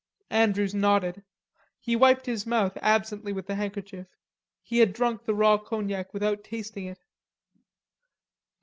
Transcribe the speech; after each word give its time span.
Andrews 0.31 0.73
nodded. 0.73 1.23
He 1.79 1.95
wiped 1.95 2.25
his 2.25 2.47
mouth 2.47 2.75
absently 2.81 3.31
with 3.33 3.47
his 3.47 3.57
handkerchief; 3.57 4.07
he 4.63 4.79
had 4.79 4.93
drunk 4.93 5.25
the 5.25 5.35
raw 5.35 5.59
cognac 5.59 6.11
without 6.11 6.43
tasting 6.43 6.85
it. 6.87 7.03